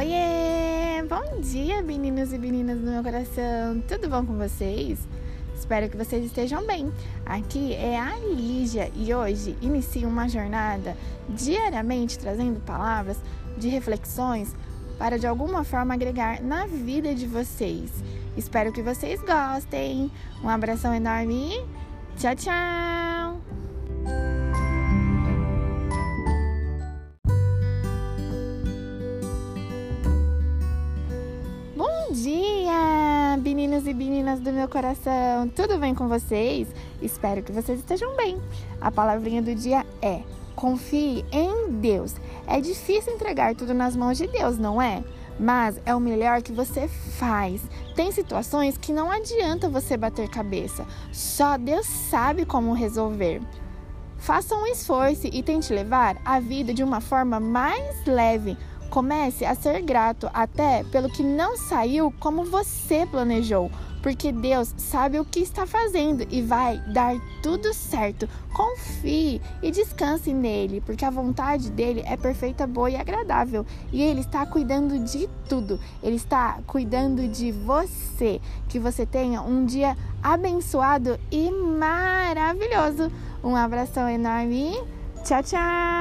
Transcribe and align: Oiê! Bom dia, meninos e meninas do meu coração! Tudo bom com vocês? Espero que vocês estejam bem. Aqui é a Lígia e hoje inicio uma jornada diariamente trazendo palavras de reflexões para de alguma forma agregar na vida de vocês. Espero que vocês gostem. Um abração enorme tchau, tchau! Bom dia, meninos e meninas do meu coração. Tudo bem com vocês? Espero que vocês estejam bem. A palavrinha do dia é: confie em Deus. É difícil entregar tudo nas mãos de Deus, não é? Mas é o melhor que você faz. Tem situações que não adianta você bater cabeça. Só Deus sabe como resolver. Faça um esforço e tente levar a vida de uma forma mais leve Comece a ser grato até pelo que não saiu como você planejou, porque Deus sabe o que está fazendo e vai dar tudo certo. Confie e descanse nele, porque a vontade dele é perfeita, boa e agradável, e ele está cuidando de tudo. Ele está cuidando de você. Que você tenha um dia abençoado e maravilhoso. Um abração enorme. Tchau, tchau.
Oiê! 0.00 1.02
Bom 1.06 1.42
dia, 1.42 1.82
meninos 1.82 2.32
e 2.32 2.38
meninas 2.38 2.78
do 2.78 2.90
meu 2.90 3.02
coração! 3.02 3.82
Tudo 3.86 4.08
bom 4.08 4.24
com 4.24 4.38
vocês? 4.38 4.98
Espero 5.54 5.90
que 5.90 5.96
vocês 5.98 6.24
estejam 6.24 6.66
bem. 6.66 6.90
Aqui 7.26 7.74
é 7.74 8.00
a 8.00 8.16
Lígia 8.16 8.90
e 8.96 9.12
hoje 9.12 9.58
inicio 9.60 10.08
uma 10.08 10.26
jornada 10.26 10.96
diariamente 11.28 12.18
trazendo 12.18 12.60
palavras 12.60 13.18
de 13.58 13.68
reflexões 13.68 14.56
para 14.98 15.18
de 15.18 15.26
alguma 15.26 15.64
forma 15.64 15.92
agregar 15.92 16.42
na 16.42 16.66
vida 16.66 17.14
de 17.14 17.26
vocês. 17.26 17.92
Espero 18.38 18.72
que 18.72 18.80
vocês 18.80 19.20
gostem. 19.20 20.10
Um 20.42 20.48
abração 20.48 20.94
enorme 20.94 21.62
tchau, 22.16 22.34
tchau! 22.34 22.99
Bom 32.10 32.16
dia, 32.16 33.38
meninos 33.40 33.86
e 33.86 33.94
meninas 33.94 34.40
do 34.40 34.52
meu 34.52 34.66
coração. 34.66 35.46
Tudo 35.54 35.78
bem 35.78 35.94
com 35.94 36.08
vocês? 36.08 36.66
Espero 37.00 37.40
que 37.40 37.52
vocês 37.52 37.78
estejam 37.78 38.16
bem. 38.16 38.36
A 38.80 38.90
palavrinha 38.90 39.40
do 39.40 39.54
dia 39.54 39.86
é: 40.02 40.22
confie 40.56 41.24
em 41.30 41.70
Deus. 41.70 42.16
É 42.48 42.60
difícil 42.60 43.12
entregar 43.12 43.54
tudo 43.54 43.72
nas 43.72 43.94
mãos 43.94 44.18
de 44.18 44.26
Deus, 44.26 44.58
não 44.58 44.82
é? 44.82 45.04
Mas 45.38 45.80
é 45.86 45.94
o 45.94 46.00
melhor 46.00 46.42
que 46.42 46.50
você 46.50 46.88
faz. 46.88 47.62
Tem 47.94 48.10
situações 48.10 48.76
que 48.76 48.92
não 48.92 49.08
adianta 49.08 49.68
você 49.68 49.96
bater 49.96 50.28
cabeça. 50.28 50.84
Só 51.12 51.56
Deus 51.56 51.86
sabe 51.86 52.44
como 52.44 52.72
resolver. 52.72 53.40
Faça 54.18 54.56
um 54.56 54.66
esforço 54.66 55.28
e 55.32 55.44
tente 55.44 55.72
levar 55.72 56.16
a 56.24 56.40
vida 56.40 56.74
de 56.74 56.82
uma 56.82 57.00
forma 57.00 57.38
mais 57.38 58.04
leve 58.04 58.58
Comece 58.90 59.44
a 59.44 59.54
ser 59.54 59.82
grato 59.82 60.28
até 60.34 60.82
pelo 60.84 61.08
que 61.08 61.22
não 61.22 61.56
saiu 61.56 62.12
como 62.18 62.44
você 62.44 63.06
planejou, 63.06 63.70
porque 64.02 64.32
Deus 64.32 64.74
sabe 64.76 65.20
o 65.20 65.24
que 65.24 65.40
está 65.40 65.64
fazendo 65.64 66.26
e 66.28 66.42
vai 66.42 66.78
dar 66.92 67.14
tudo 67.40 67.72
certo. 67.72 68.28
Confie 68.52 69.40
e 69.62 69.70
descanse 69.70 70.32
nele, 70.32 70.80
porque 70.80 71.04
a 71.04 71.10
vontade 71.10 71.70
dele 71.70 72.02
é 72.04 72.16
perfeita, 72.16 72.66
boa 72.66 72.90
e 72.90 72.96
agradável, 72.96 73.64
e 73.92 74.02
ele 74.02 74.20
está 74.20 74.44
cuidando 74.44 74.98
de 74.98 75.28
tudo. 75.48 75.78
Ele 76.02 76.16
está 76.16 76.58
cuidando 76.66 77.28
de 77.28 77.52
você. 77.52 78.40
Que 78.68 78.78
você 78.78 79.06
tenha 79.06 79.40
um 79.40 79.64
dia 79.64 79.96
abençoado 80.22 81.18
e 81.30 81.50
maravilhoso. 81.50 83.10
Um 83.42 83.54
abração 83.54 84.08
enorme. 84.08 84.72
Tchau, 85.24 85.42
tchau. 85.42 85.99